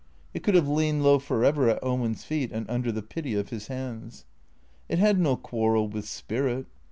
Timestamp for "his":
3.49-3.67